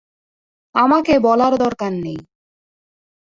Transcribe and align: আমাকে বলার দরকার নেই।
আমাকে 0.75 1.13
বলার 1.19 1.53
দরকার 1.57 1.91
নেই। 2.03 2.19